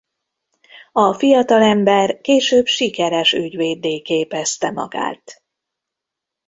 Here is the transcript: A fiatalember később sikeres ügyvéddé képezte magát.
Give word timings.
A 0.91 1.13
fiatalember 1.13 2.21
később 2.21 2.65
sikeres 2.65 3.33
ügyvéddé 3.33 4.01
képezte 4.01 4.71
magát. 4.71 5.43